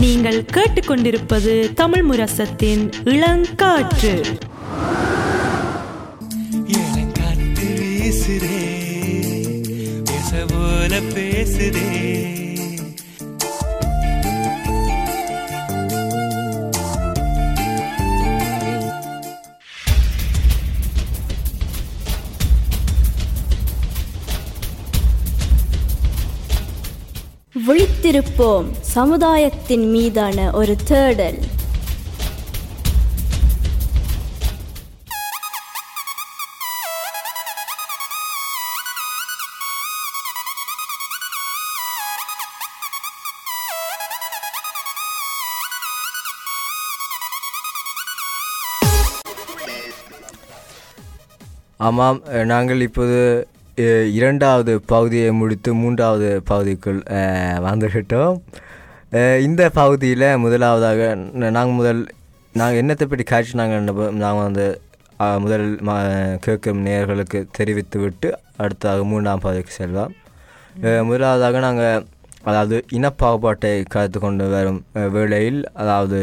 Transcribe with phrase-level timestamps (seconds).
[0.00, 4.24] நீங்கள் கேட்டுக்கொண்டிருப்பது தமிழ் முரசத்தின் இளங்காற்று.
[6.66, 8.60] எனக்காத்து வீசுதே
[10.04, 10.44] பேச
[11.14, 12.09] பேசுதே.
[28.20, 31.38] இருப்போம் சமுதாயத்தின் மீதான ஒரு தேடல்.
[51.88, 53.20] ஆமாம் நாங்கள் இப்போது
[54.12, 58.36] இரண்டாவது பகுதியை முடித்து மூன்றாவது பகுதிக்குள் அஹ், வந்துவிட்டோம்.
[59.42, 61.00] இந்த பகுதியில் முதலாவதாக
[61.48, 62.00] நாங்கள் முதல்
[62.54, 63.84] நாங்கள் என்னத்தை பற்றி காட்சி நாங்கள்
[64.18, 64.66] நாங்கள் வந்து
[65.38, 65.66] முதல்
[66.40, 70.12] கேட்கும் நேயர்களுக்கு தெரிவித்து விட்டு அடுத்ததாக மூன்றாம் பகுதிக்கு செல்வோம்.
[71.04, 72.06] முதலாவதாக நாங்கள்
[72.44, 74.80] அதாவது இனப்பாகுபாட்டை கருத்து கொண்டு வரும்
[75.14, 76.20] வேளையில் அதாவது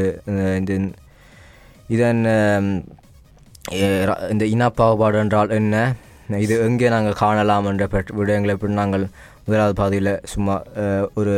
[0.57, 0.73] இந்த
[1.89, 2.23] இதன்
[4.29, 5.75] இந்த இனப்பாகுபாடு என்றால் என்ன?
[6.43, 9.05] இது எங்கே நாங்கள் காணலாம் என்ற பற்றி விடயங்களை பற்றி நாங்கள்
[9.45, 10.55] முதலாவது பாதியில் சும்மா
[11.19, 11.33] ஒரு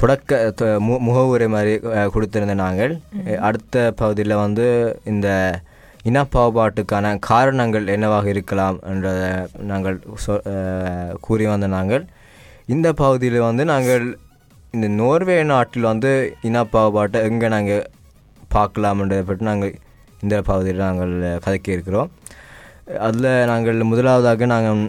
[0.00, 1.72] தொடக்க மு முகவுரை மாதிரி
[2.14, 2.92] கொடுத்திருந்த நாங்கள்.
[3.48, 4.66] அடுத்த பகுதியில் வந்து
[5.12, 5.28] இந்த
[6.10, 9.28] இனப்பாகுபாட்டுக்கான காரணங்கள் என்னவாக இருக்கலாம் என்றதை
[9.70, 10.34] நாங்கள் சொ
[11.26, 12.04] கூறி வந்த நாங்கள்.
[12.74, 14.04] இந்த பகுதியில் வந்து நாங்கள்
[14.76, 16.12] இந்த நோர்வே நாட்டில் வந்து
[16.50, 17.84] இனப்பாகுபாட்டை எங்கே நாங்கள்
[18.54, 19.74] பார்க்கலாம்ன்றதை பற்றி நாங்கள்
[20.24, 21.14] இந்த பகுதியில் நாங்கள்
[21.44, 22.10] கதைக்க இருக்கிறோம்
[23.06, 24.80] அதில் நாங்கள் முதலாவதாக நாங்கள்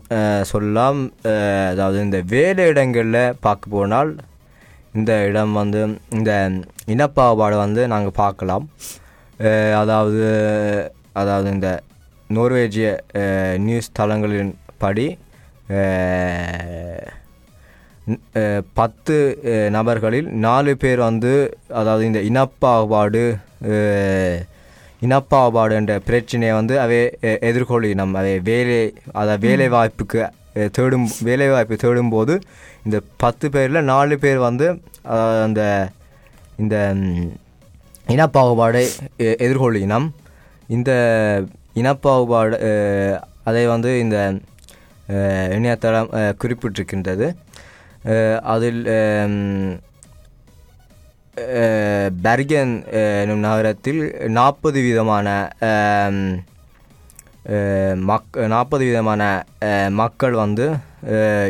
[0.51, 0.99] சொல்லலாம்
[1.71, 4.11] அதாவது இந்த வேலை இடங்களில் பார்க்க போனால்
[4.99, 5.81] இந்த இடம் வந்து
[6.17, 6.31] இந்த
[6.93, 8.65] இனப்பாகுபாடு வந்து நாங்கள் பார்க்கலாம்.
[9.81, 10.25] அதாவது
[11.21, 11.69] அதாவது இந்த
[12.35, 12.89] நோர்வேஜிய
[13.65, 14.53] நியூஸ் தளங்களின்
[14.83, 15.07] படி
[18.79, 19.15] பத்து
[19.77, 21.33] நபர்களில் நாலு பேர் வந்து
[21.81, 23.23] அதாவது இந்த இனப்பாகுபாடு
[25.05, 28.79] இனப்பாகுபாடு என்ற பிரச்சனையை வந்து அவை அஹ், எதிர்கொள்ளினம் அதை வேலை
[29.13, 30.21] அதை வேலை வாய்ப்புக்கு
[30.71, 32.33] தேடும் வேலை வாய்ப்பு தேடும்போது
[32.83, 34.67] இந்த பத்து பேரில் நாலு பேர் வந்து
[35.43, 35.61] அந்த
[36.57, 36.75] இந்த
[38.07, 38.83] இனப்பாகுபாடை
[39.19, 40.07] எ- எதிர்கொள்ளினம்
[40.67, 40.91] இந்த
[41.75, 42.57] இனப்பாகுபாடு
[43.43, 44.17] அதை வந்து இந்த
[45.55, 46.09] இணையதளம்
[46.41, 47.27] குறிப்பிட்டிருக்கின்றது.
[48.45, 48.79] அதில்
[52.21, 55.27] பெர்கன் என்னும் எனும் நகரத்தில் நாற்பது விதமான
[58.05, 59.21] மக் நாற்பது விதமான
[59.93, 60.67] மக்கள் வந்து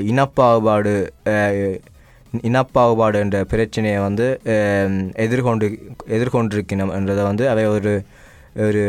[0.06, 0.96] இனப்பாகுபாடு
[2.44, 4.28] இனப்பாகுபாடு என்ற பிரச்சனையை வந்து
[5.18, 5.68] எதிர்கொண்டு
[6.08, 7.94] எதிர்கொண்டிருக்கணும் என்றதை வந்து அவை ஒரு
[8.60, 8.84] ஒரு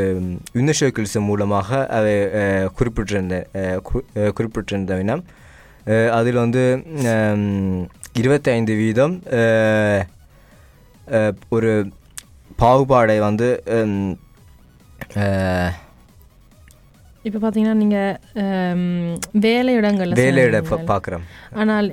[0.55, 2.17] யுனிசோக்கிள்ஸ் மூலமாக அவை
[2.77, 3.37] குறிப்பிட்டிருந்த
[4.33, 5.23] குறிப்பிட்டிருந்த வினம்
[6.11, 6.65] அதில் வந்து
[8.13, 9.15] இருபத்தைந்து வீதம்
[11.57, 11.73] ஒரு
[12.63, 13.49] பாகுபாடை வந்து
[17.29, 18.81] இப்போ பார்த்தீங்கன்னா நீங்கள்
[19.45, 20.59] வேலையிடங்களில் வேலையிட.
[20.91, 21.25] பார்க்குறோம்
[21.61, 21.89] ஆனால்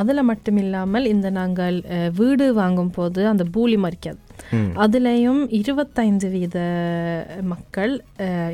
[0.00, 1.76] அதில் மட்டும் இல்லாமல் இந்த நாங்கள்
[2.18, 4.20] வீடு வாங்கும் போது அந்த பூலி மறிக்காது.
[4.84, 6.58] அதுலேயும் இருபத்தைந்து வீத
[7.52, 7.94] மக்கள்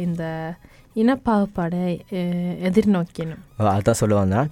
[0.07, 0.23] இந்த
[1.03, 1.85] இனப்பாகுபாடை
[2.69, 3.43] எதிர்நோக்கினும்
[3.77, 4.49] அதான் சொல்ல வந்தேன்.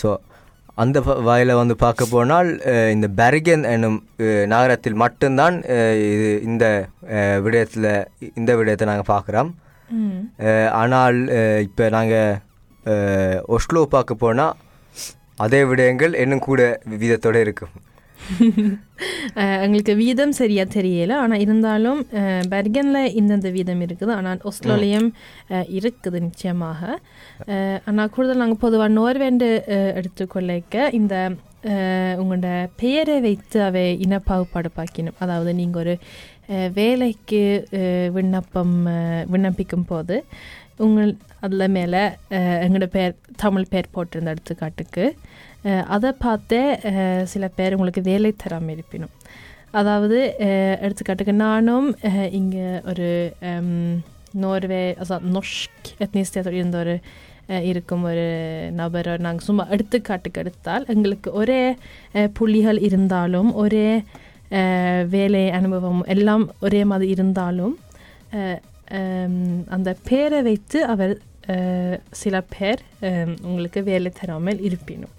[0.00, 0.10] ஸோ
[0.78, 2.48] அந்த வாயில் வந்து பார்க்க போனால்
[2.92, 5.56] இந்த பெர்கன் என்னும் அஹ், நகரத்தில் மட்டும்தான்
[6.06, 6.64] இது இந்த
[7.42, 7.88] விடயத்தில்
[8.34, 9.50] இந்த விடயத்தை நாங்கள் பார்க்குறோம்.
[10.78, 11.18] ஆனால்
[11.62, 12.36] இப்போ நாங்கள்
[13.54, 14.54] ஒஸ்லோ பார்க்க போனால்
[15.38, 16.60] அதே விடயங்கள் இன்னும் கூட
[16.96, 17.74] விதத்தோடு இருக்கும்
[19.36, 21.12] Eh, எங்களுக்கு வீதம் சரியா தெரியல.
[21.22, 24.12] ஆனால் இருந்தாலும் eh, அஹ், பெர்கனில் இந்தந்த வீதம் இருக்குது.
[24.16, 25.06] ஆனால் ஒஸ்லோலையும்
[25.50, 26.80] eh, இருக்குது நிச்சயமாக.
[27.86, 31.14] ஆனால் கூடுதல் நாங்கள் பொதுவாக நோர்வேண்டு அஹ், எடுத்துக்கொள்ளைக்க இந்த
[32.18, 35.94] உங்களோட பெயரை வைத்து அவை இனப்பாகுபாடு பார்க்கணும் அதாவது நீங்கள் ஒரு
[36.74, 37.40] வேலைக்கு
[38.14, 38.76] விண்ணப்பம்
[39.32, 40.16] விண்ணப்பிக்கும் போது
[40.78, 41.10] உங்கள்
[41.40, 42.02] அதில் மேலே
[42.62, 45.04] எங்களோட பேர் தமிழ் பேர் போட்டிருந்த எடுத்துக்காட்டுக்கு.
[45.64, 46.78] அதை பார்த்தே
[47.24, 49.10] சில பேர் உங்களுக்கு வேலை தராமல் இருப்பினும்
[49.70, 50.36] அதாவது
[50.80, 51.96] எடுத்துக்காட்டுக்கு நானும்
[52.30, 53.32] இங்கே ஒரு
[54.32, 57.00] நோர்வே நொஷ்க் norsk இருந்த ஒரு
[57.64, 58.26] இருக்கும் ஒரு
[58.74, 61.76] நபரை நாங்கள் சும்மா எடுத்துக்காட்டுக்கு எடுத்தால் எங்களுக்கு ஒரே
[62.32, 64.02] புள்ளிகள் இருந்தாலும் ஒரே
[65.08, 67.78] வேலை அனுபவம் எல்லாம் ஒரே மாதிரி இருந்தாலும்
[69.68, 71.18] அந்த பேரை வைத்து அவர்
[72.10, 72.82] சில பேர்
[73.42, 75.17] உங்களுக்கு வேலை தராமல் இருப்பினும்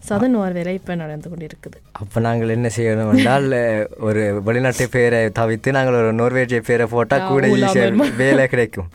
[0.00, 3.48] ஸோ அது இப்போ நடந்து கொண்டு இருக்குது அப்போ நாங்கள் என்ன செய்யணும் என்றால்
[4.08, 8.16] ஒரு வெளிநாட்டு பேரை தவிர்த்து நாங்கள் ஒரு நோர்வேஜிய பேரை போட்டால் கூட ஈஸியாக?
[8.16, 8.88] வேலை கிடைக்கும்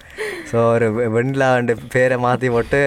[0.54, 2.80] ஸோ ஒரு வெண்லாண்டு பேரை மாற்றி போட்டு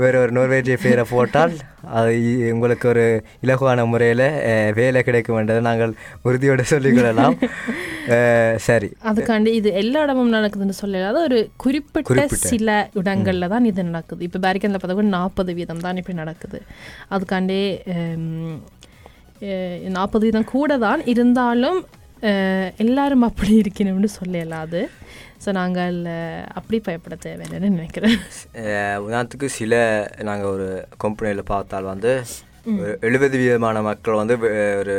[0.00, 1.52] வேறு ஒரு நோர்வேஜிய பேரை போட்டால்
[1.98, 2.14] அது
[2.54, 3.04] உங்களுக்கு ஒரு
[3.44, 4.24] இலகுவான முறையில்
[4.78, 5.92] வேலை கிடைக்கும் என்றதை நாங்கள்
[6.28, 7.36] உறுதியோடு சொல்லிக்கொள்ளலாம்
[8.68, 8.88] சரி.
[9.10, 12.26] அதுக்காண்டி இது எல்லா இடமும் நடக்குதுன்னு சொல்லலாத ஒரு குறிப்பிட்ட.
[12.52, 12.68] சில
[13.00, 14.20] இடங்கள்ல தான் இது நடக்குது.
[14.28, 16.60] இப்போ பேரிக்கனில் பார்த்தா நாற்பது வீதம் தான் இப்படி நடக்குது.
[17.16, 17.60] அதுக்காண்டி
[19.98, 21.78] நாற்பது வீதம் கூட தான் இருந்தாலும்
[22.82, 24.82] எல்லாரும் அப்படி இருக்கணும்னு சொல்லலாம் அது.
[25.44, 25.96] ஸோ நாங்கள்
[26.58, 28.18] அப்படி பயப்பட தேவையில்லைன்னு நினைக்கிறேன்.
[29.06, 29.82] உதாரணத்துக்கு சில
[30.28, 30.68] நாங்கள் ஒரு
[31.04, 32.12] கம்பெனியில் பார்த்தால் வந்து
[32.80, 34.36] ஒரு எழுபது வீதமான மக்கள் வந்து
[34.82, 34.96] ஒரு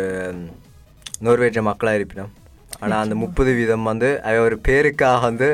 [1.27, 2.33] நோர்வேஜ மக்களாக இருப்பினோம்
[2.81, 5.47] ஆனால் அந்த முப்பது வீதம் வந்து அவை ஒரு பேருக்காக வந்து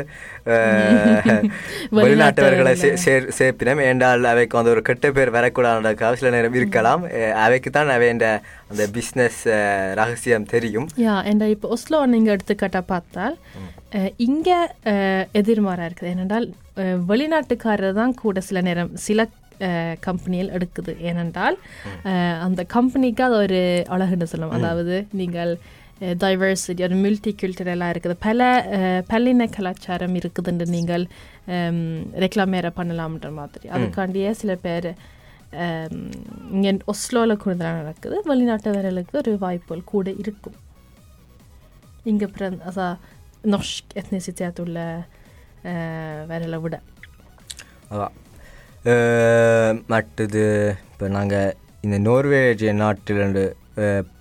[1.98, 3.82] வெளிநாட்டவர்களை சே- சேர் சேர்ப்பினம்.
[3.84, 7.04] ஏண்டால் அவைக்கு வந்து ஒரு கெட்ட பேர் வரக்கூடாதுக்காக சில நேரம் இருக்கலாம்.
[7.44, 8.28] அவைக்கு தான் அவை இந்த
[8.72, 9.40] அந்த பிஸ்னஸ்
[9.96, 10.88] ரகசியம் தெரியும்.
[11.02, 13.36] யா என்ற இப்போ ஒஸ்லோ நீங்கள் எடுத்துக்கிட்ட பார்த்தால்
[14.26, 14.50] இங்க
[14.92, 16.12] அஹ், எதிர்மாறா இருக்குது.
[16.12, 16.48] ஏனென்றால்
[17.08, 19.22] வெளிநாட்டுக்காரர் தான் கூட சில நேரம் சில
[20.02, 20.94] கம்பெனியில் எடுக்குது.
[21.04, 21.56] ஏனென்றால்
[22.46, 23.60] அந்த கம்பெனிக்கு அது ஒரு
[23.92, 25.52] அழகுன்னு சொல்லலாம் அதாவது நீங்கள்
[26.02, 28.16] டைவர்சிட்டி ஒரு மல்டி கல்ச்சரலாக இருக்குது.
[28.20, 31.06] பல அஹ், பல்லின கலாச்சாரம் இருக்குதுன்னு நீங்கள்
[32.20, 33.70] ரெக்லாமேர பண்ணலாம்ன்ற மாதிரி.
[33.70, 34.90] அதுக்காண்டியே சில பேர்
[36.52, 38.24] இங்கே ஒஸ்லோவில் கூடுதலாக நடக்குது.
[38.26, 40.58] வெளிநாட்டவர்களுக்கு ஒரு வாய்ப்புகள் கூட இருக்கும்.
[42.04, 42.96] இங்கே பிறந்த
[43.44, 44.80] norsk etnisitet உள்ள
[46.28, 46.76] வேறலை விட.
[47.92, 48.14] அதான்
[48.86, 50.44] அஹ், மற்றது
[50.92, 53.44] இப்போ நாங்கள் இந்த நோர்வேஜிய நாட்டிலிருந்து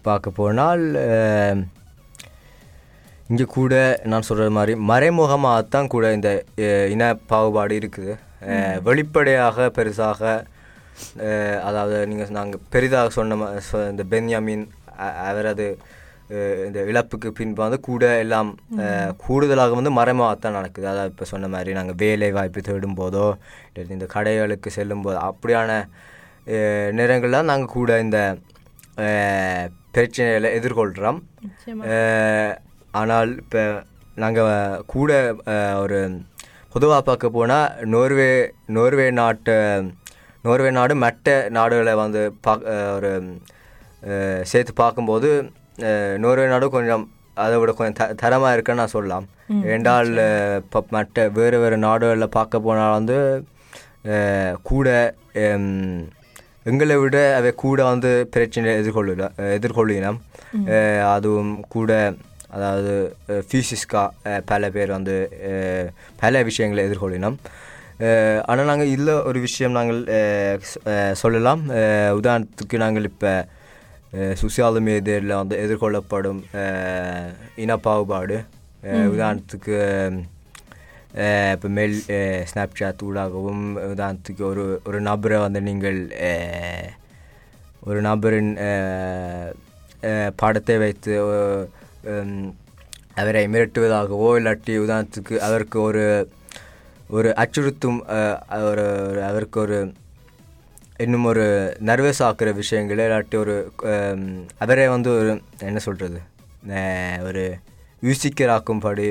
[0.06, 0.84] பார்க்க போனால்
[3.30, 3.74] இங்கே கூட
[4.10, 6.30] நான் சொல்கிறது மாதிரி மறைமுகமாக தான் கூட இந்த
[6.94, 8.14] இன பாகுபாடு இருக்குது.
[8.88, 10.22] வெளிப்படையாக பெருசாக
[11.68, 13.48] அதாவது நீங்கள் நாங்கள் பெரிதாக சொன்ன
[13.92, 14.64] இந்த பென்யாமின்
[15.28, 15.66] அவரது
[16.66, 18.50] இந்த இழப்புக்கு பின்பு வந்து கூட எல்லாம்
[19.24, 20.86] கூடுதலாக வந்து மறைமுகத்தான் நடக்குது.
[20.92, 23.26] அதாவது இப்போ சொன்ன மாதிரி நாங்கள் வேலை வாய்ப்பு தேடும் போதோ
[23.96, 25.80] இந்த கடைகளுக்கு செல்லும் போதோ அப்படியான
[26.98, 28.20] நேரங்கள்லாம் நாங்கள் கூட இந்த
[29.94, 31.18] பிரச்சனைகளை எதிர்கொள்கிறோம்
[32.92, 33.62] ஆனால் இப்போ
[34.16, 34.50] நாங்கள்
[34.86, 35.10] கூட
[35.78, 35.98] ஒரு
[36.70, 38.30] பொதுவாக பார்க்க போனால் நோர்வே
[38.68, 39.56] நோர்வே நாட்டு
[40.44, 42.62] நோர்வே நாடு மற்ற நாடுகளை வந்து அஹ்,
[42.96, 43.10] ஒரு
[44.42, 45.30] சேர்த்து பார்க்கும்போது
[46.18, 47.04] நோர்வே நாடு கொஞ்சம்
[47.36, 49.26] அதை விட கொஞ்சம் த தரமாக இருக்குன்னு நான் சொல்லலாம்.
[49.68, 50.10] ஏண்டால்
[50.60, 53.18] இப்போ மற்ற வேறு வேறு நாடுகளில் பார்க்க போனால் வந்து
[54.62, 54.88] கூட
[56.66, 59.12] எங்களை விட அவை கூட வந்து பிரச்சனை எதிர்கொள்ள
[59.54, 60.18] எதிர்கொள்ளினம்.
[61.12, 61.90] அதுவும் கூட
[62.48, 62.92] அதாவது
[63.42, 64.02] ஃபியூசிஸ்கா
[64.44, 65.14] பல பேர் வந்து
[66.16, 67.36] பல விஷயங்களை எதிர்கொள்ளினோம்.
[68.44, 70.00] ஆனால் நாங்கள் இதில் ஒரு விஷயம் நாங்கள்
[71.14, 71.62] சொல்லலாம்.
[72.14, 73.32] உதாரணத்துக்கு நாங்கள் இப்போ
[74.40, 78.36] சோசியல் மீடியாவில் வந்து எதிர்கொள்ளப்படும் அஹ், இனப்பாகுபாடு.
[78.84, 79.76] அஹ், உதாரணத்துக்கு
[81.10, 81.94] இப்போ மேல்
[82.44, 85.98] ஸ்னாப்சாட் ஊடாகவும் உதாரணத்துக்கு ஒரு ஒரு நபரை வந்து நீங்கள்
[87.82, 88.52] ஒரு நபரின்
[90.36, 91.14] படத்தை வைத்து
[93.14, 96.04] அவரை மிரட்டுவதாகவோ இல்லாட்டி உதாரணத்துக்கு அவருக்கு ஒரு
[97.10, 98.00] ஒரு அச்சுறுத்தும்
[98.62, 98.84] ஒரு
[99.22, 99.78] அவருக்கு ஒரு
[100.96, 101.44] இன்னும் ஒரு
[101.84, 103.56] நர்வஸ் ஆக்குற விஷயங்கள் இல்லாட்டி ஒரு
[104.58, 106.20] அவரே வந்து ஒரு என்ன சொல்கிறது
[107.22, 107.44] ஒரு
[108.02, 109.08] யூசிக்கராக்கும்படி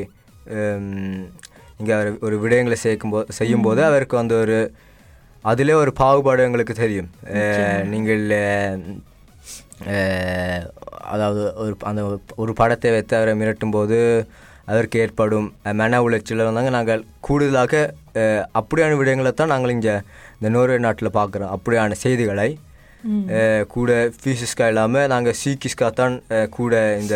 [1.79, 4.57] இங்கே அவர் ஒரு விடயங்களை சேர்க்கும்போது செய்யும்போது அவருக்கு வந்து ஒரு
[5.51, 7.09] அதிலே ஒரு பாகுபாடு எங்களுக்கு தெரியும்.
[7.93, 8.24] நீங்கள்
[11.13, 12.01] அதாவது ஒரு அந்த
[12.43, 13.98] ஒரு படத்தை வைத்து அவரை மிரட்டும் போது
[14.71, 15.48] அதற்கு ஏற்படும்
[15.81, 17.74] மன உளைச்சல் வந்தாங்க நாங்கள் கூடுதலாக
[18.59, 19.95] அப்படியான விடயங்களை தான் நாங்கள் இங்கே
[20.38, 21.53] இந்த நோர்வே நாட்டில் பார்க்குறோம்.
[21.55, 22.50] அப்படியான செய்திகளை.
[23.75, 26.15] கூட ஃபிசிஸ்காக இல்லாமல் நாங்கள் சீக்கிஸ்காக தான்
[26.57, 27.15] கூட இந்த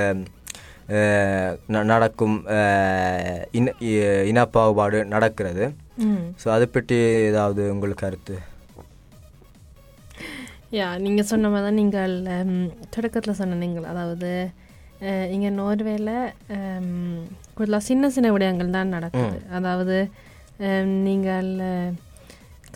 [1.92, 2.38] நடக்கும்
[3.60, 3.74] இன
[4.32, 5.66] இனப்பாகுபாடு நடக்கிறது.
[6.42, 6.98] ஸோ அதை பற்றி
[7.30, 8.36] ஏதாவது உங்களுக்கு கருத்து?
[10.80, 12.14] யா நீங்கள் சொன்ன மாதிரி தான் நீங்கள்
[12.96, 13.90] தொடக்கத்தில் சொன்ன நீங்கள்.
[13.94, 14.32] அதாவது
[15.36, 16.12] இங்கே நோர்வேல
[17.56, 19.40] கூடுதலாக சின்ன சின்ன விடயங்கள் தான் நடக்குது.
[19.58, 19.98] அதாவது
[21.08, 21.50] நீங்கள்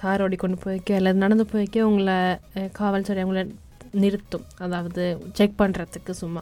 [0.02, 2.18] கார் ஓடி கொண்டு போய்க்க அல்லது நடந்து போய்க்க உங்களை
[2.80, 3.44] காவல்துறை உங்களை
[4.03, 4.46] நிறுத்தும்.
[4.65, 5.03] அதாவது
[5.38, 6.41] செக் பண்ணுறதுக்கு சும்மா.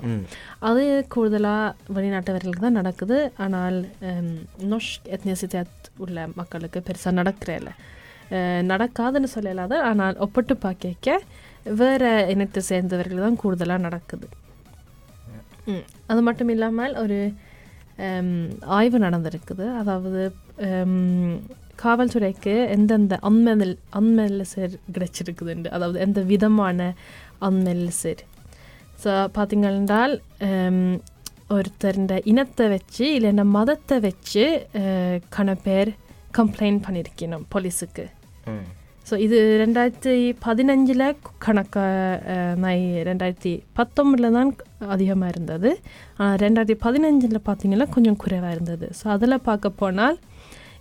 [0.69, 0.83] அது
[1.15, 3.17] கூடுதலாக வெளிநாட்டவர்களுக்கு தான் நடக்குது.
[3.45, 3.79] ஆனால்
[4.73, 7.73] நொஷ்க் எத்னிசிட்டியாத் உள்ள மக்களுக்கு பெருசாக நடக்கிறதில்ல
[8.71, 11.19] நடக்காதுன்னு சொல்லலாத ஆனால் ஒப்பிட்டு பார்க்க
[11.79, 14.27] வேறு இனத்தை சேர்ந்தவர்கள் தான் கூடுதலாக நடக்குது.
[16.11, 17.19] அது மட்டும் இல்லாமல் ஒரு
[18.77, 19.65] ஆய்வு நடந்திருக்குது.
[19.81, 20.23] அதாவது
[21.83, 25.69] காவல்துறைக்கு எந்தெந்த அன்மெல் அன்மெல்லிசர் கிடைச்சிருக்குதுண்டு.
[25.75, 26.87] அதாவது எந்த விதமான
[27.49, 28.21] அன்மெல்லிசர்
[29.03, 30.15] ஸோ பார்த்தீங்கன்றால்
[31.55, 34.45] ஒருத்தர் இந்த இனத்தை வச்சு இல்லைன்னா மதத்தை வச்சு
[35.35, 35.91] கன பேர்
[36.37, 38.05] கம்ப்ளைண்ட் பண்ணியிருக்கணும் போலீஸுக்கு.
[39.09, 40.13] ஸோ இது ரெண்டாயிரத்தி
[40.45, 41.03] பதினஞ்சில்
[41.45, 41.75] கணக்க
[42.63, 44.51] நான் ரெண்டாயிரத்தி பத்தொம்பதில் தான்
[44.95, 45.69] அதிகமாக இருந்தது.
[46.17, 48.87] ஆனால் ரெண்டாயிரத்தி பதினஞ்சில் பார்த்தீங்கன்னா கொஞ்சம் குறைவாக இருந்தது.
[48.99, 50.17] ஸோ அதில் பார்க்க போனால்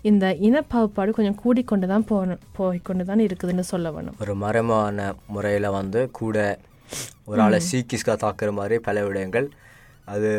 [0.05, 4.17] இந்த இனப்பாகுபாடு கொஞ்சம் கூடிக்கொண்டு தான் போன போய்க்கொண்டு தான் இருக்குதுன்னு சொல்ல வேணும்.
[4.23, 6.37] ஒரு மரமான முறையில் வந்து கூட
[7.29, 9.47] ஒரு ஆளை சீக்கிஸ்கா தாக்குற மாதிரி பல விடயங்கள்
[10.09, 10.31] அது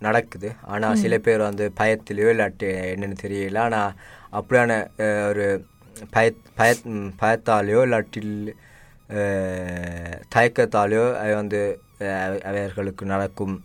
[0.00, 0.48] நடக்குது.
[0.66, 3.60] ஆனால் சில பேர் வந்து பயத்திலையோ இல்லாட்டி என்னன்னு தெரியல.
[3.66, 3.94] ஆனால்
[4.32, 4.72] அப்படியான
[5.30, 5.46] ஒரு
[6.14, 6.26] பய
[6.58, 6.70] பய
[7.22, 8.20] பயத்தாலேயோ இல்லாட்டி
[9.14, 11.60] அஹ், தயக்கத்தாலேயோ அது வந்து
[12.50, 13.56] அவர்களுக்கு நடக்கும்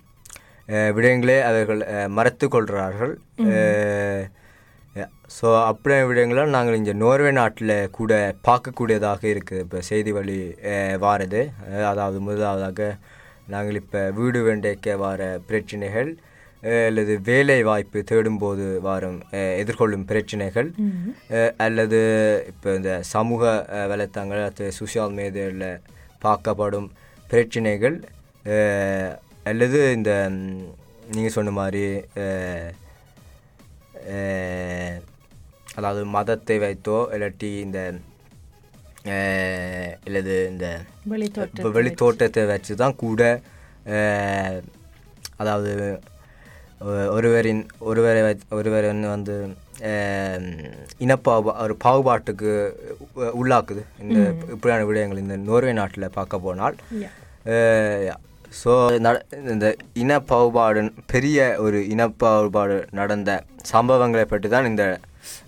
[0.96, 3.14] விடயங்களே அவர்கள் மறைத்து கொள்கிறார்கள்.
[5.36, 8.12] ஸோ அப்படியே விடயங்களை நாங்கள் இங்கே நோர்வே நாட்டில் கூட
[8.48, 10.38] பார்க்கக்கூடியதாக இருக்குது இப்போ செய்தி வழி
[11.02, 11.42] வாரது.
[11.90, 12.88] அதாவது முதலாவதாக
[13.48, 16.10] நாங்கள் இப்போ வீடு வேண்டைக்க வார பிரச்சனைகள்
[16.84, 19.18] அல்லது வேலை வாய்ப்பு தேடும்போது வரும்
[19.58, 20.70] எதிர்கொள்ளும் பிரச்சனைகள்
[21.66, 22.00] அல்லது
[22.52, 25.68] இப்போ இந்த சமூக அஹ், வலைத்தளங்கள் அல்லது சோசியல் மீடியாவில்
[26.22, 26.88] பார்க்கப்படும்
[27.30, 27.98] பிரச்சனைகள்
[29.46, 30.12] அல்லது இந்த
[31.10, 31.84] நீங்கள் சொன்ன மாதிரி
[35.76, 37.80] அதாவது மதத்தை வைத்தோ இல்லாட்டி இந்த
[40.06, 40.68] இல்லது இந்த
[41.78, 43.22] வெளித்தோட்டத்தை வச்சு தான் கூட
[45.38, 45.72] அதாவது
[47.16, 48.22] ஒருவரின் ஒருவரை
[48.52, 49.36] ஒருவரின் வந்து
[49.88, 50.44] அஹ்,
[51.00, 52.52] இனப்பாகுபா ஒரு பாகுபாட்டுக்கு
[53.36, 53.82] உள்ளாக்குது.
[54.02, 54.18] இந்த
[54.54, 56.76] இப்படியான விடயங்கள் இந்த நோர்வே நாட்டில் பார்க்க போனால்
[58.62, 58.72] ஸோ
[59.54, 59.68] இந்த
[60.04, 60.82] இனப்பாகுபாடு
[61.14, 63.32] பெரிய ஒரு இனப்பாகுபாடு நடந்த
[63.72, 64.84] சம்பவங்களை பற்றி தான் இந்த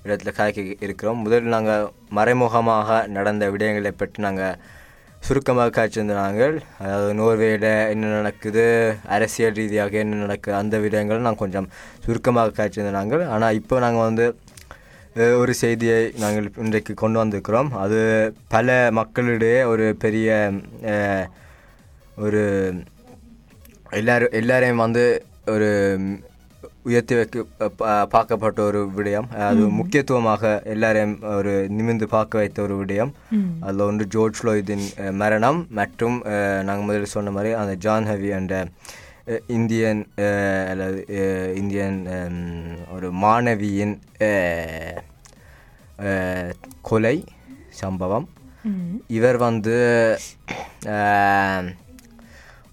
[0.05, 1.19] இடத்துல காய்க்க இருக்கிறோம்.
[1.25, 1.83] முதலில் நாங்கள்
[2.17, 4.57] மறைமுகமாக நடந்த விடயங்களை பற்றி நாங்கள்
[5.27, 8.65] சுருக்கமாக காய்ச்சிருந்த நாங்கள் அதாவது நோர்வேயில் என்ன நடக்குது
[9.15, 11.69] அரசியல் ரீதியாக என்ன நடக்குது அந்த விடயங்களை நாங்கள் கொஞ்சம்
[12.05, 14.27] சுருக்கமாக காய்ச்சிருந்த நாங்கள் ஆனால் இப்போ நாங்கள் வந்து
[15.41, 17.69] ஒரு செய்தியை நாங்கள் இன்றைக்கு கொண்டு வந்திருக்கிறோம்.
[17.83, 17.99] அது
[18.55, 20.27] பல மக்களிடையே ஒரு பெரிய
[22.25, 22.43] ஒரு
[23.91, 25.03] எல்லாரும் எல்லாரையும் வந்து
[25.47, 25.69] ஒரு
[26.83, 27.43] உயர்த்தி வைக்க
[28.11, 29.27] பார்க்கப்பட்ட ஒரு விடயம்.
[29.41, 33.11] அது முக்கியத்துவமாக எல்லாரையும் ஒரு நிமிர்ந்து பார்க்க வைத்த ஒரு விடயம்.
[33.61, 35.67] அதில் ஒன்று ஜோர்ஜ் ஃப்ளோய்டின் அஹ், மரணம்.
[35.71, 36.17] மற்றும்
[36.63, 38.55] நாங்கள் முதல்ல சொன்ன மாதிரி அந்த ஜான் ஹவி என்ற
[39.47, 40.01] இந்தியன்
[40.69, 40.99] அல்லது
[41.55, 41.99] இந்தியன்
[42.91, 43.95] ஒரு மாணவியின்
[46.81, 47.17] கொலை
[47.75, 48.27] சம்பவம்.
[49.07, 49.75] இவர் வந்து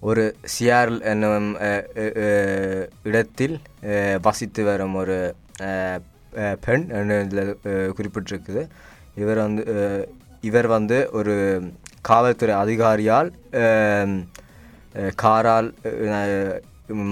[0.08, 1.48] ஒரு சியார்ல் என்னும்
[3.08, 3.56] இடத்தில்
[4.26, 5.16] வசித்து வரும் ஒரு
[6.64, 6.84] பெண்
[7.24, 7.52] இதில்
[7.96, 8.62] குறிப்பிட்டிருக்குது.
[9.22, 9.64] இவர் வந்து
[10.48, 11.34] இவர் வந்து ஒரு
[12.08, 13.30] காவல்துறை அதிகாரியால்
[15.22, 15.68] காரால்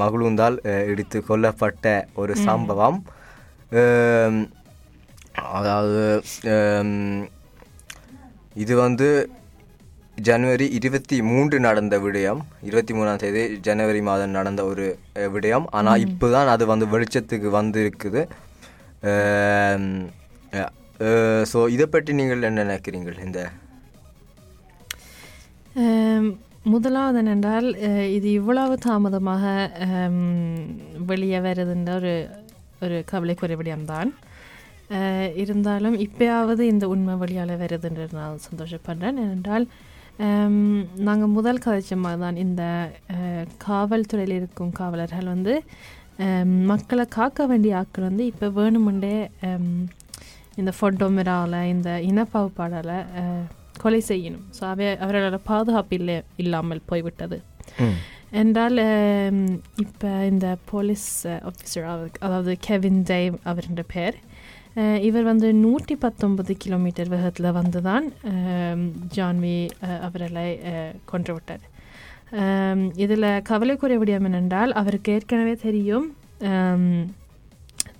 [0.00, 0.56] மகளுந்தால்
[0.90, 2.98] இடித்து கொல்லப்பட்ட ஒரு சம்பவம்.
[5.58, 6.02] அதாவது
[8.62, 9.08] இது வந்து
[10.28, 14.86] ஜனவரி இருபத்தி மூன்று நடந்த விடயம் இருபத்தி மூணாம் தேதி ஜனவரி மாதம் நடந்த ஒரு
[15.34, 15.66] விடயம்.
[15.78, 18.22] ஆனால் இப்போ தான் அது வந்து வெளிச்சத்துக்கு வந்து இருக்குது
[21.52, 23.40] ஸோ இதை பற்றி நீங்கள் என்ன நினைக்கிறீங்கள் இந்த?
[26.72, 27.68] முதலாவது என்னென்றால்
[28.16, 29.44] இது இவ்வளவு தாமதமாக
[31.12, 32.14] வெளியே வருதுன்ற ஒரு
[32.84, 34.10] ஒரு கவலைக்குரிய விடயம்தான்.
[35.42, 39.18] இருந்தாலும் இப்பயாவது இந்த உண்மை வழியால் வருதுன்றது நான் சந்தோஷப்படுறேன்.
[39.24, 39.66] ஏனென்றால்
[41.08, 42.62] நாங்கள் முதல் கதைச்ச மாதிரி தான் இந்த
[43.66, 45.54] காவல்துறையில் இருக்கும் காவலர்கள் வந்து
[46.70, 49.14] மக்களை காக்க வேண்டிய ஆட்கள் வந்து இப்போ வேணுமெண்டே
[50.60, 52.96] இந்த ஃபொட்டோமிராவில் இந்த இனப்பாகுபாடால்
[53.82, 54.44] கொலை செய்யணும்.
[54.56, 57.38] ஸோ அவை அவர்களோட பாதுகாப்பு இல்லை இல்லாமல் போய்விட்டது.
[58.40, 58.80] என்றால்
[59.84, 61.08] இப்போ இந்த போலீஸ்
[61.48, 61.88] ஆஃபீஸர்
[62.26, 64.16] அதாவது கெவின் டேவ் அவருடைய பேர்
[65.02, 70.46] இவர் வந்து நூற்றி பத்தொன்பது கிலோமீட்டர் வேகத்தில் வந்து தான் அஹ், ஜான்வி அஹ், அவர்களை
[71.04, 71.64] கொன்று விட்டார்
[73.00, 76.06] இதில் கவலைக்குரிய விடயம் என்னென்றால் அவருக்கு ஏற்கனவே தெரியும்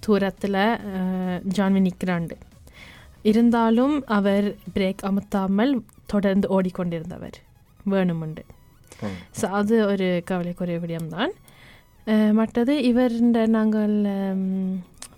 [0.00, 0.61] தூரத்தில்
[1.52, 2.37] ஜான்வி நிற்கிறாண்டு
[3.25, 5.73] இருந்தாலும் அவர் பிரேக் அமுத்தாமல்
[6.07, 7.37] தொடர்ந்து ஓடிக்கொண்டிருந்தவர்
[7.87, 8.43] வேணுமுண்டு
[9.35, 11.33] ஸோ அது ஒரு கவலைக்குரிய விடயம்தான்.
[12.33, 13.14] மற்றது இவர்
[13.55, 13.95] நாங்கள்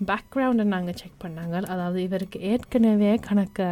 [0.08, 1.54] பேக்ரவுண்டை நாங்கள் செக் பண்ணாங்க.
[1.74, 3.70] அதாவது இவருக்கு ஏற்கனவே கணக்க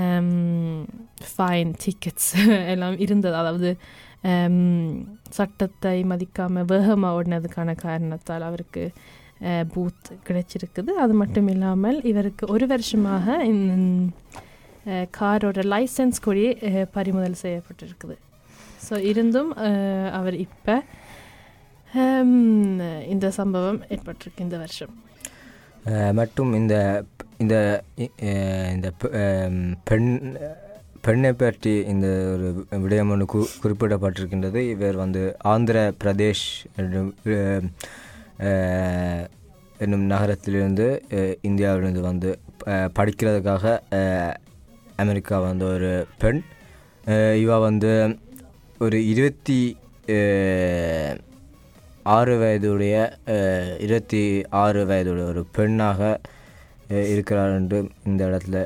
[0.00, 0.86] um,
[1.30, 2.30] ஃபைன் டிக்கெட்ஸ்
[2.74, 3.36] எல்லாம் இருந்தது.
[3.42, 3.70] அதாவது
[4.30, 4.58] um,
[5.38, 8.84] சட்டத்தை மதிக்காமல் வேகமாக ஓடினதுக்கான காரணத்தால் அவருக்கு
[9.48, 10.94] uh, பூத் கிடைச்சிருக்குது.
[11.04, 18.16] அது மட்டும் இல்லாமல் இவருக்கு ஒரு வருஷமாக uh, காரோட லைசன்ஸ் கூடி uh, பறிமுதல் செய்யப்பட்டிருக்குது.
[18.86, 19.52] ஸோ இருந்தும்
[20.18, 20.76] அவர் இப்போ
[21.92, 22.34] um,
[23.14, 24.94] இந்த சம்பவம் ஏற்பட்டிருக்கு இந்த வருஷம்.
[26.12, 27.04] மற்றும் இந்த
[27.38, 27.82] இந்த
[28.72, 30.36] இந்த பெ- பெண்
[31.00, 34.70] பெண்ணை பற்றி இந்த ஒரு விடயம் ஒன்று கு குறிப்பிடப்பட்டிருக்கின்றது.
[34.70, 37.14] இவர் வந்து ஆந்திர பிரதேஷ் என்னும்
[39.78, 41.02] என்னும் நகரத்திலிருந்து
[41.42, 43.78] இந்தியாவிலிருந்து வந்து படிக்கிறதுக்காக
[44.96, 46.42] அமெரிக்கா வந்த ஒரு பெண்.
[47.40, 48.18] இவ வந்து
[48.78, 49.76] ஒரு இருபத்தி
[52.16, 52.94] ஆறு வயதுடைய
[53.84, 54.22] இருபத்தி
[54.62, 56.20] ஆறு வயதுடைய ஒரு பெண்ணாக
[57.12, 57.78] இருக்கிறார் என்று
[58.10, 58.56] இந்த இடத்துல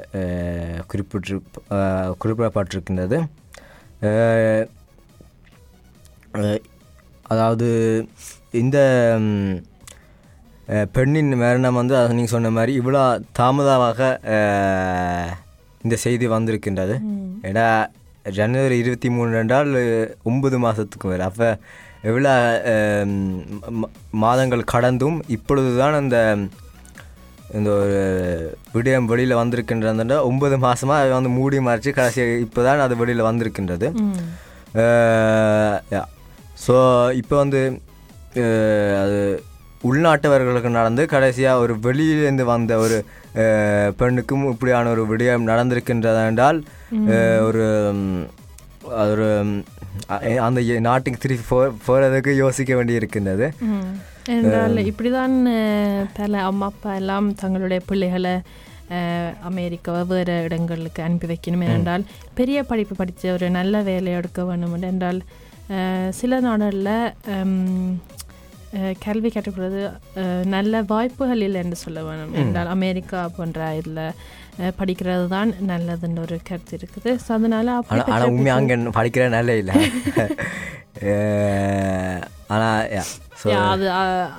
[0.91, 1.43] குறிப்பிட்டு
[2.23, 3.19] குறிப்பிடப்பட்டிருக்கின்றது.
[7.33, 7.69] அதாவது
[8.63, 8.79] இந்த
[10.97, 13.03] பெண்ணின் மரணம் வந்து அது நீங்கள் சொன்ன மாதிரி இவ்வளோ
[13.39, 14.01] தாமதமாக
[15.85, 16.95] இந்த செய்தி வந்திருக்கின்றது.
[17.49, 17.67] ஏன்னா
[18.39, 19.73] ஜனவரி இருபத்தி மூணு என்றால்
[20.31, 21.25] ஒன்பது மாதத்துக்கு மேலே.
[21.31, 21.49] அப்போ
[22.05, 22.33] எவ்வளோ
[24.23, 26.17] மாதங்கள் கடந்தும் இப்பொழுது தான் அந்த
[27.55, 27.99] இந்த ஒரு
[28.75, 33.89] விடயம் வெளியில் வந்திருக்கின்றதுன்னா ஒன்பது மாதமாக அது வந்து மூடி மறைச்சு கடைசி இப்போ தான் அது வெளியில் வந்திருக்கின்றது.
[36.65, 36.77] ஸோ
[37.21, 37.61] இப்போ வந்து
[39.03, 39.19] அது
[39.85, 42.99] உள்நாட்டவர்களுக்கு நடந்து கடைசியாக ஒரு வெளியிலேருந்து வந்த ஒரு
[43.99, 46.59] பெண்ணுக்கும் இப்படியான ஒரு விடயம் நடந்திருக்கின்றது என்றால்
[47.09, 47.65] அஹ், ஒரு
[49.03, 49.27] ஒரு
[50.41, 53.47] அந்த நாட்டுக்கு திருப்பி போ போகிறதுக்கு யோசிக்க வேண்டி இருக்கின்றது.
[54.27, 55.37] என்றால் இப்படிதான்
[56.17, 58.35] பல அம்மா அப்பா எல்லாம் தங்களுடைய பிள்ளைகளை
[59.43, 61.65] அமெரிக்கா வேறு இடங்களுக்கு அனுப்பி வைக்கணும்.
[61.67, 65.21] ஏனென்றால் பெரிய படிப்பு படித்து ஒரு நல்ல வேலை எடுக்க வேண்டும் என்றால்
[66.11, 66.97] சில நாடுகளில்
[69.01, 69.81] கல்வி கற்றுக்கிறது
[70.17, 72.35] அஹ், நல்ல வாய்ப்புகள் இல்லை என்று சொல்ல வேணும்.
[72.35, 74.01] என்றால் அமெரிக்கா போன்ற இதில்
[74.79, 77.11] படிக்கிறது தான் நல்லதுன்ற ஒரு கருத்து இருக்குது.
[77.25, 77.69] ஸோ அதனால
[78.07, 79.75] ஆனால் உண்மையாக அங்கே படிக்கிற நல்ல இல்லை.
[82.49, 82.83] ஆனால்
[83.71, 83.87] அது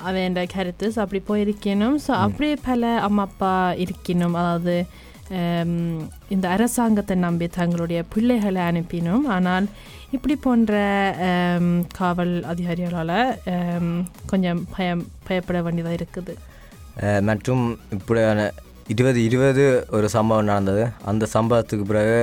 [0.04, 0.86] அவன் கருத்து.
[0.90, 1.96] ஸோ அப்படி போயிருக்கணும்.
[2.06, 4.36] ஸோ அப்படி பல அம்மா அப்பா இருக்கணும்.
[4.36, 4.76] அதாவது
[6.34, 9.24] இந்த அரசாங்கத்தை நம்பி தங்களுடைய பிள்ளைகளை அனுப்பினோம்.
[9.36, 9.66] ஆனால்
[10.16, 10.74] இப்படி போன்ற
[11.98, 13.16] காவல் அதிகாரிகளால்
[14.32, 16.34] கொஞ்சம் பயம் பயப்பட வேண்டியதாக இருக்குது.
[17.30, 17.64] மற்றும்
[17.96, 18.48] இப்படியான
[18.94, 19.64] இருபது இருபது
[19.96, 20.84] ஒரு சம்பவம் நடந்தது.
[21.10, 22.18] அந்த சம்பவத்துக்கு பிறகு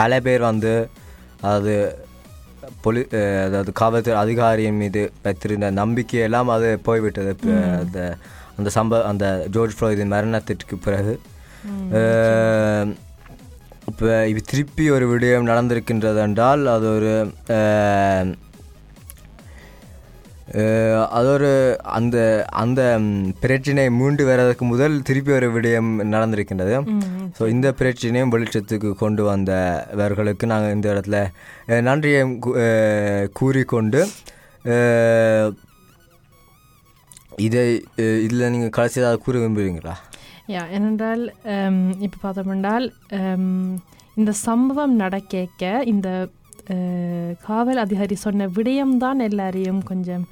[0.00, 0.74] பல பேர் வந்து
[1.40, 1.74] அதாவது
[2.84, 3.00] பொலி
[3.46, 7.32] அதாவது காவல்துறை அதிகாரியின் மீது வைத்திருந்த நம்பிக்கையெல்லாம் அது போய்விட்டது.
[7.82, 7.98] அந்த
[8.58, 11.12] அந்த சம்பவ அந்த ஜோர்ஜ் ஃப்ளோயிதின் மரணத்திற்கு பிறகு
[13.90, 17.12] இப்போ இது திருப்பி ஒரு விடயம் நடந்திருக்கின்றது என்றால் அது ஒரு
[21.16, 21.50] அது ஒரு
[21.96, 22.16] அந்த
[22.62, 22.80] அந்த
[23.44, 26.74] பிரச்சனை மீண்டு வர்றதுக்கு முதல் திருப்பி ஒரு விடயம் நடந்திருக்கின்றது.
[27.36, 31.18] ஸோ இந்த பிரச்சனையும் வெளிச்சத்துக்கு கொண்டு வந்தவர்களுக்கு நாங்கள் இந்த இடத்துல
[31.88, 32.22] நன்றியை
[33.40, 34.02] கூறிக்கொண்டு
[37.46, 37.64] இதை
[38.24, 39.94] இதில் நீங்கள் கடைசி ஏதாவது கூற விரும்புகிறீங்களா?
[40.48, 41.22] யா ஏனென்றால்
[42.00, 42.86] இப்போ பார்த்தோம்னால்
[44.16, 46.08] இந்த சம்பவம் நடக்க இந்த
[46.66, 50.24] அஹ், காவல் அதிகாரி சொன்ன விடயம்தான் எல்லாரையும் கொஞ்சம்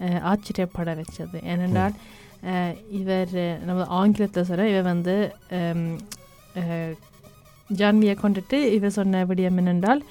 [0.00, 1.38] அஹ், ஆச்சரியப்பட வச்சது.
[1.44, 1.94] ஏனென்றால்
[2.42, 5.16] அஹ், இவர் நம்ம ஆங்கிலத்தில் சொல்ல இவர் வந்து
[5.56, 6.94] அஹ்,
[7.70, 10.02] ஜான்வியை கொண்டுட்டு இவர் சொன்ன விடயம் என்னென்றால்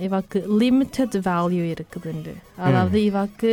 [0.00, 2.32] இவாக்கு லிமிட்டட் வேல்யூ இருக்குதுண்டு.
[2.58, 3.50] அதாவது இவாக்கு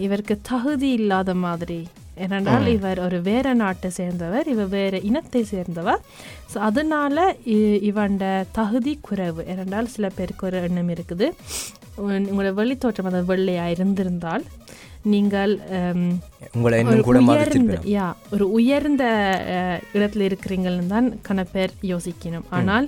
[0.00, 1.80] இவருக்கு தகுதி இல்லாத மாதிரி
[2.18, 6.00] ஏனென்றால் இவர் ஒரு வேற நாட்டை சேர்ந்தவர் இவர் வேற இனத்தை சேர்ந்தவர்.
[6.52, 7.16] ஸோ அதனால
[7.88, 11.28] இவண்ட தகுதி குறைவு ஏனென்றால் சில பேருக்கு ஒரு எண்ணம் இருக்குது.
[12.26, 14.44] உங்களோட வெளித்தோற்றம் அதாவது வெள்ளையாக இருந்திருந்தால்
[15.06, 15.52] நீங்கள்
[17.28, 17.54] உயர்ந்த
[17.92, 19.04] யா ஒரு உயர்ந்த
[19.96, 22.86] இடத்துல இருக்கிறீங்கன்னு தான் கன பேர் யோசிக்கணும் ஆனால்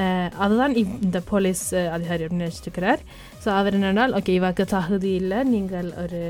[0.00, 0.72] அஹ், அதுதான்
[1.04, 3.02] இந்த போலீஸ் அதிகாரி நினச்சிருக்கிறார்
[3.42, 5.38] ஸோ அவர் என்னென்னால் ஓகே இவாக்கு தகுதி இல்லை.
[5.52, 6.20] நீங்கள் ஒரு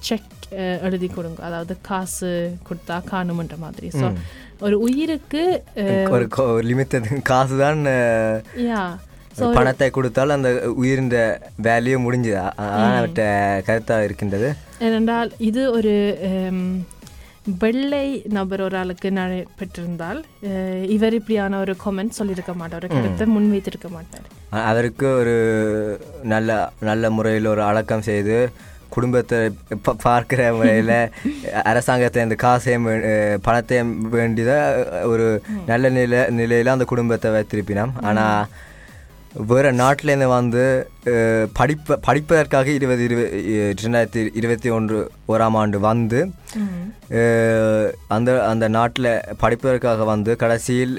[0.00, 0.34] செக்
[0.86, 1.40] எழுதி கொடுங்க.
[1.42, 2.30] அதாவது காசு
[2.68, 3.88] கொடுத்தா காணுமன்ற மாதிரி.
[3.98, 4.06] ஸோ
[4.60, 5.42] ஒரு உயிருக்கு
[5.82, 6.06] அஹ்,
[6.46, 7.82] ஒரு லிமிட்டட் காசு தான்
[8.66, 8.80] யா
[9.56, 11.16] பணத்தை கொடுத்தால் அந்த உயிர்ந்த
[11.62, 12.38] வேல்யூ முடிஞ்சுது?
[12.68, 13.24] அவர்கிட்ட
[13.66, 14.48] கருத்தாக இருக்கின்றது.
[14.80, 15.92] ஏனென்றால் இது ஒரு
[16.24, 16.72] ஹம்,
[17.60, 22.80] வெள்ளை நபர் ஒரு ஆளுக்கு நடைபெற்றிருந்தால் அஹ், இவர் இப்படியான ஒரு கமெண்ட் சொல்லியிருக்க மாட்டார்.
[22.80, 24.26] ஒரு கருத்தை முன்வைத்திருக்க மாட்டார்.
[24.64, 25.34] அவருக்கு ஒரு
[26.24, 28.36] நல்ல நல்ல முறையில் ஒரு அடக்கம் செய்து
[28.88, 29.38] குடும்பத்தை
[29.82, 30.94] ப- பார்க்கிற முறையில்
[31.64, 32.86] அரசாங்கத்தை அந்த காசையும்
[33.42, 34.68] பணத்தையும் வேண்டிதான்
[35.04, 35.26] ஒரு
[35.66, 38.48] நல்ல நிலை நிலையில் அந்த குடும்பத்தை வைத்திருப்பினோம் ஆனால்
[39.48, 40.62] வேறு நாட்டிலேருந்து வந்து
[41.54, 43.28] படிப்ப படிப்பதற்காக இருபது இருபது
[43.80, 46.20] ரெண்டாயிரத்தி இருபத்தி ஒன்று ஓராம் ஆண்டு வந்து
[48.08, 50.94] அந்த அந்த நாட்டில் படிப்பதற்காக வந்து கடைசியில்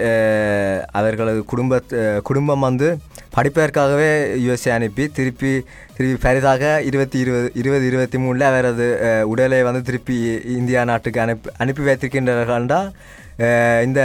[0.92, 1.82] அவர்களது குடும்ப
[2.24, 2.90] குடும்பம் வந்து
[3.36, 4.12] படிப்பதற்காகவே
[4.44, 5.52] யுஎஸ்ஏ அனுப்பி திருப்பி
[5.96, 8.88] திருப்பி பரிதாக இருபத்தி இருபது இருபது இருபத்தி மூணில் அவரது
[9.32, 10.18] உடலை வந்து திருப்பி
[10.60, 12.82] இந்தியா நாட்டுக்கு அனுப்பி அனுப்பி வைத்திருக்கின்றார்கள்டா.
[13.88, 14.02] இந்த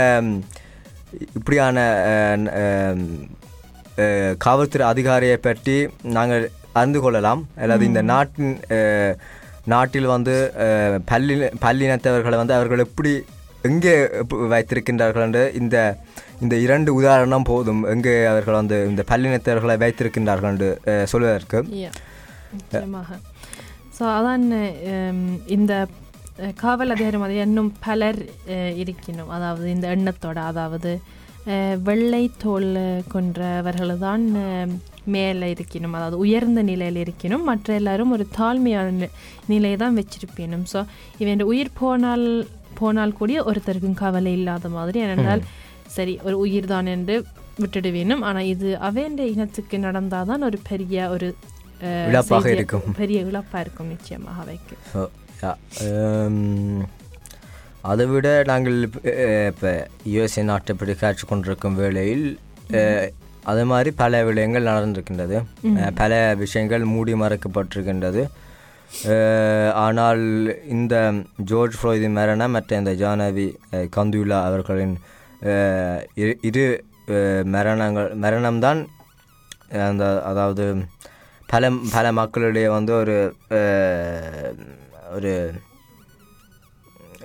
[1.37, 1.77] இப்படியான
[4.45, 5.75] காவல்துறை அதிகாரியை பற்றி
[6.17, 6.45] நாங்கள்
[6.79, 7.41] அறிந்து கொள்ளலாம்.
[7.61, 8.55] அல்லது இந்த நாட்டின்
[9.73, 10.33] நாட்டில் வந்து
[11.11, 13.13] பல்லி பல்லினத்தவர்களை வந்து அவர்கள் எப்படி
[13.65, 13.93] எங்கே
[14.49, 15.77] வைத்திருக்கின்றார்கள் என்று இந்த
[16.41, 17.83] இந்த இரண்டு உதாரணம் போதும்.
[17.85, 20.69] எங்கே அவர்கள் வந்து இந்த பல்லினத்தவர்களை வைத்திருக்கின்றார்கள் என்று
[21.07, 21.59] சொல்வதற்கு.
[23.97, 24.45] ஸோ அதான்
[25.47, 25.73] இந்த
[26.55, 28.19] காவல் அதிகாரி மாதிரி இன்னும் பலர்
[28.81, 30.91] இருக்கணும் அதாவது இந்த எண்ணத்தோட அதாவது
[31.83, 32.69] வெள்ளை தோல்
[33.13, 34.23] கொன்றவர்கள் தான்
[35.07, 39.11] மேலே இருக்கணும் அதாவது உயர்ந்த நிலையில் இருக்கணும் மற்ற எல்லாரும் ஒரு தாழ்மையான நி-
[39.47, 40.65] நிலையை தான் வச்சிருப்பேனும்.
[40.73, 40.79] ஸோ
[41.17, 42.25] இவன் உயிர் போனால்
[42.81, 44.99] போனால் கூடிய ஒருத்தருக்கும் கவலை இல்லாத மாதிரி.
[45.05, 45.43] ஏனென்றால்
[45.95, 47.15] சரி ஒரு உயிர் தான் என்று
[47.63, 51.27] விட்டுட வேணும் ஆனால் இது அவன் இனத்துக்கு நடந்தாதான் ஒரு பெரிய ஒரு
[52.11, 52.85] இழப்பாக இருக்கும்.
[53.01, 54.75] பெரிய இழப்பாக இருக்கும் நிச்சயமாக அவைக்கு.
[57.91, 58.77] அதை விட நாங்கள்
[59.51, 59.71] இப்போ
[60.13, 62.25] யுஎஸ்ஏ நாட்டை பற்றி காட்சி கொண்டிருக்கும் வேளையில்
[63.51, 65.37] அது மாதிரி பல விடயங்கள் நடந்திருக்கின்றது.
[66.01, 66.11] பல
[66.43, 68.21] விஷயங்கள் மூடி மறைக்கப்பட்டிருக்கின்றது.
[69.73, 70.23] ஆனால்
[70.67, 70.95] இந்த
[71.43, 73.47] ஜோர்ஜ் ஃப்ளோய்தின் மரணம் மற்ற இந்த ஜானவி
[73.95, 74.95] கந்துலா அவர்களின்
[76.15, 76.37] இரு-
[77.45, 78.79] மரணங்கள் மரணம்தான்
[79.85, 80.65] அந்த அதாவது
[81.49, 83.17] பல பல மக்களிடையே வந்து ஒரு
[85.09, 85.33] ஒரு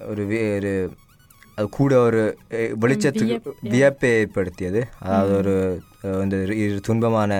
[0.07, 0.23] ஒரு
[0.57, 0.73] ஒரு
[1.55, 2.21] அது கூட ஒரு
[2.81, 3.37] வெளிச்சத்துக்கு
[3.71, 4.89] வியப்பை ஏற்படுத்தியது.
[4.99, 5.55] அதாவது ஒரு
[6.23, 7.33] இந்த இரு- துன்பமான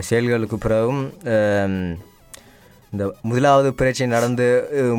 [0.00, 1.02] செயல்களுக்கு பிறகும்
[2.96, 4.48] இந்த முதலாவது பிரச்சனை நடந்து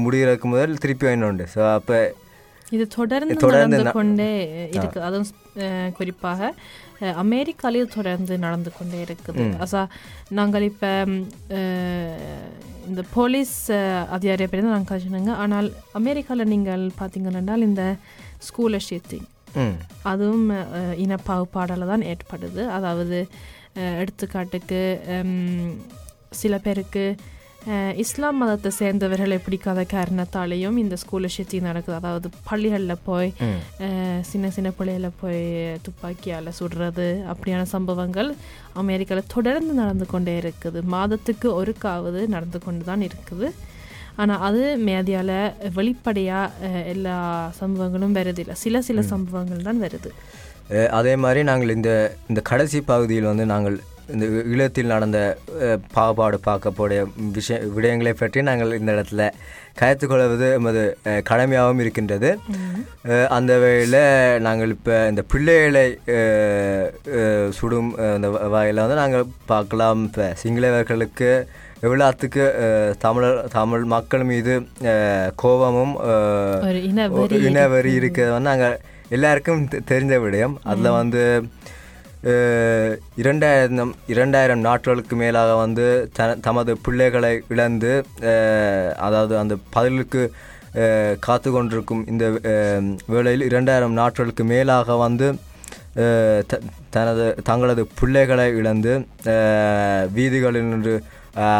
[0.03, 1.99] முடிகிறதுக்கு முதல் திருப்பி இன்னொன்று ஸோ அப்போ
[2.71, 4.31] இது தொடர்ந்து தொடர்ந்து கொண்டே
[4.73, 5.29] இருக்குது அதுவும்
[5.93, 6.49] குறிப்பாக
[7.21, 9.43] அமெரிக்காலேயும் தொடர்ந்து நடந்து கொண்டே இருக்குது.
[9.63, 9.81] அசா
[10.31, 10.89] நாங்கள் இப்போ
[12.87, 13.55] இந்த போலீஸ்
[14.11, 17.85] அதிகாரியை பற்றி தான் நாங்கள் காய்ச்சினாங்க ஆனால் அமெரிக்காவில் நீங்கள் பார்த்தீங்கன்னா இந்த
[18.41, 19.27] ஸ்கூல் ஷீட்டிங்
[20.03, 22.61] அதுவும் அஹ், இனப்பாகுபாடால் தான் ஏற்படுது.
[22.71, 23.17] அதாவது
[24.01, 24.81] எடுத்துக்காட்டுக்கு
[26.33, 27.03] சில பேருக்கு
[28.01, 31.95] இஸ்லாம் மதத்தை சேர்ந்தவர்களை பிடிக்காத காரணத்தாலேயும் இந்த ஸ்கூலில் ஷித்தி நடக்குது.
[31.99, 33.29] அதாவது பள்ளிகளில் போய்
[34.29, 35.41] சின்ன சின்ன பிள்ளைகளை போய்
[35.85, 38.29] துப்பாக்கியால் சுடுறது அப்படியான சம்பவங்கள்
[38.83, 40.81] அமெரிக்காவில் தொடர்ந்து நடந்து கொண்டே இருக்குது.
[40.95, 43.49] மாதத்துக்கு ஒருக்காவது நடந்து கொண்டு தான் இருக்குது.
[44.21, 45.35] ஆனால் அது மேதியால்
[45.79, 47.17] வெளிப்படையாக எல்லா
[47.61, 50.11] சம்பவங்களும் வருதில்லை சில சில சம்பவங்கள் தான் வருது.
[50.99, 51.91] அதே மாதிரி நாங்கள் இந்த
[52.31, 53.77] இந்த கடைசி பகுதியில் வந்து நாங்கள்
[54.13, 55.19] இந்த ஈழத்தில் நடந்த
[55.95, 56.99] பாகுபாடு பார்க்கப்போடைய
[57.37, 59.23] விஷய விடயங்களை பற்றி நாங்கள் இந்த இடத்துல
[59.79, 60.83] கருத்துக்கொள்வது எமது
[61.29, 62.29] கடமையாகவும் இருக்கின்றது.
[63.37, 64.01] அந்த வேளையில்
[64.47, 65.85] நாங்கள் இப்போ இந்த பிள்ளைகளை
[67.59, 70.01] சுடும் அந்த வகையில் வந்து நாங்கள் பார்க்கலாம்.
[70.09, 71.31] இப்போ சிங்களவர்களுக்கு
[71.85, 72.43] எவ்வளோத்துக்கு
[73.05, 74.53] தமிழர் தமிழ் மக்கள் மீது
[75.41, 75.95] கோபமும்
[77.49, 78.79] இனவெறி இருக்கிறது வந்து நாங்கள்
[79.15, 80.55] எல்லாருக்கும் தெரிஞ்ச விடயம்.
[80.71, 81.23] அதில் வந்து
[83.15, 87.91] இரண்டாயிரம் இரண்டாயிரம் நாட்களுக்கு மேலாக வந்து த தமது பிள்ளைகளை இழந்து
[88.97, 90.21] அதாவது அந்த பதிலுக்கு
[91.19, 92.25] காத்து கொண்டிருக்கும் இந்த
[93.07, 95.27] வேளையில் இரண்டாயிரம் நாட்களுக்கு மேலாக வந்து
[96.47, 98.93] த- தனது தங்களது பிள்ளைகளை இழந்து
[100.13, 100.95] வீதிகளில் நின்று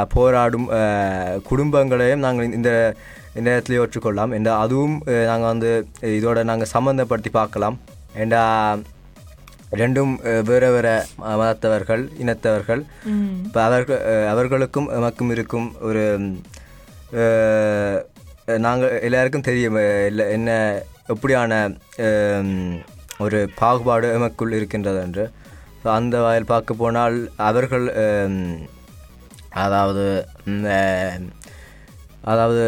[0.10, 0.67] போராடும்
[1.50, 2.72] குடும்பங்களையும் நாங்கள் இந்த
[3.36, 4.32] இந்த ஏற்றுக்கொள்ளலாம்.
[4.32, 7.76] என்ற அதுவும் நாங்கள் வந்து இதோட நாங்கள் சம்மந்தப்படுத்தி பார்க்கலாம்.
[8.15, 8.43] ஏண்டா
[9.71, 12.82] ரெண்டும் வேறு வேறு மதத்தவர்கள் இனத்தவர்கள்.
[13.45, 16.03] இப்போ அவர்கள் அவர்களுக்கும் எமக்கும் இருக்கும் ஒரு
[18.60, 19.77] நாங்கள் எல்லாருக்கும் தெரியும்
[20.08, 20.49] இல்ல- என்ன
[21.13, 21.53] எப்படியான
[23.19, 25.25] ஒரு பாகுபாடு எமக்குள் இருக்கின்றது என்று.
[25.97, 27.17] அந்த வகையில் பார்க்க போனால்
[27.49, 27.86] அவர்கள்
[29.49, 30.06] அதாவது
[32.23, 32.63] அதாவது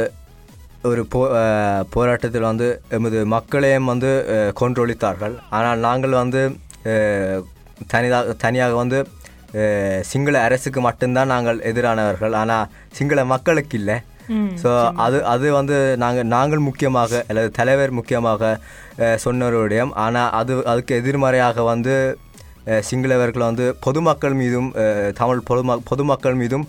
[0.83, 1.21] ஒரு போ
[1.89, 4.12] போராட்டத்தில் வந்து எமது மக்களையும் வந்து
[4.59, 5.35] கொன்றொழித்தார்கள்.
[5.49, 6.41] ஆனால் நாங்கள் வந்து
[7.94, 9.00] தனிதாக தனியாக வந்து
[10.12, 12.34] சிங்கள அரசுக்கு மட்டும்தான் நாங்கள் எதிரானவர்கள்.
[12.42, 13.98] ஆனால் சிங்கள மக்களுக்கு இல்லை.
[14.62, 14.72] ஸோ
[15.04, 18.52] அது அது வந்து நாங்கள் நாங்கள் முக்கியமாக அல்லது தலைவர் முக்கியமாக
[19.24, 21.96] சொன்ன ஒரு விடயம் ஆனால் அது அதுக்கு எதிர்மறையாக வந்து
[22.89, 24.70] சிங்களவர்கள் வந்து பொதுமக்கள் மீதும்
[25.22, 26.65] தமிழ் பொதும பொதுமக்கள் மீதும்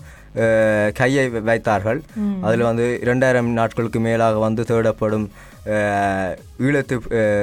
[0.99, 1.99] கையை வைத்தார்கள்.
[2.45, 5.27] அதில் வந்து இரண்டாயிரம் நாட்களுக்கு மேலாக வந்து தேடப்படும்
[6.59, 6.95] ஈழத்து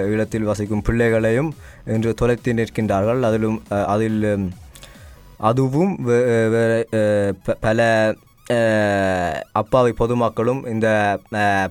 [0.09, 1.55] ஈழத்தில் வசிக்கும் பிள்ளைகளையும்
[1.87, 3.23] இன்று தொலைத்து நிற்கின்றார்கள்.
[3.23, 4.51] அதிலும் அதில்
[5.39, 5.93] அதுவும்
[7.61, 8.15] பல
[9.53, 11.19] அப்பாவி பொதுமக்களும் இந்த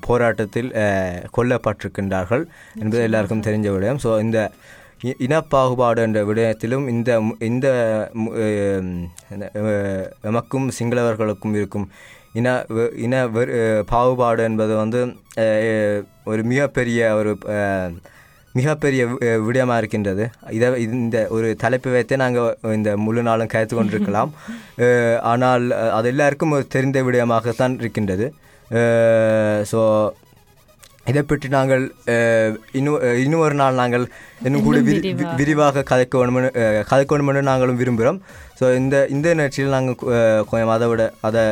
[0.02, 0.72] போராட்டத்தில்
[1.38, 2.44] கொல்லப்பட்டிருக்கின்றார்கள்
[2.80, 4.00] என்பது எல்லாருக்கும் தெரிஞ்ச விடயம்.
[4.04, 4.52] ஸோ இந்த
[5.04, 7.68] இ- இனப்பாகுபாடு என்ற விடயத்திலும் இந்த இந்த
[8.16, 11.90] மு- அஹ், என்ன, அஹ், எமக்கும் சிங்களவர்களுக்கும் இருக்கும்
[12.38, 12.47] இன
[13.00, 15.00] இன வெறு- பாகுபாடு என்பது வந்து
[16.26, 17.32] ஒரு மிகப்பெரிய ஒரு
[18.56, 20.23] மிகப்பெரிய வி- அஹ், விடயமா இருக்கின்றது.
[20.50, 24.32] இதை இந்த ஒரு தலைப்பு வைத்தே நாங்கள் இந்த முழு நாளும் கருத்து கொண்டிருக்கலாம்.
[25.32, 28.28] ஆனால் அது எல்லாருக்கும் ஒரு தெரிந்த விடயமாகத்தான் இருக்கின்றது.
[29.71, 29.82] ஸோ
[31.08, 31.84] இதை பற்றி நாங்கள்
[32.74, 34.06] இன்னும் இன்னும் ஒரு நாள் நாங்கள்
[34.41, 35.02] இன்னும் கூட விரி-
[35.39, 35.84] விரிவாக.
[35.84, 36.50] கதைக்க வேணும்னு
[36.89, 38.20] கதைக்க வேணும்னு நாங்களும் விரும்புகிறோம்
[38.60, 39.98] ஸோ இந்த இந்த நிகழ்ச்சியில் நாங்கள்
[40.50, 41.43] கொஞ்சம் அதை விட அதை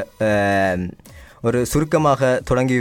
[1.44, 2.76] ஒரு சுருக்கமாக தொடங்கி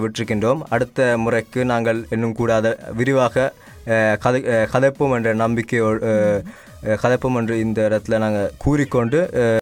[0.00, 3.46] விட்டிருக்கின்றோம் அடுத்த முறைக்கு நாங்கள் இன்னும் கூட அதை விரிவாக
[4.20, 4.40] கதை
[4.72, 6.40] கதைப்போம் என்ற நம்பிக்கையோடு அஹ்,
[7.00, 9.18] கதைப்போம் என்று இந்த இடத்துல நாங்கள் கூறிக்கொண்டு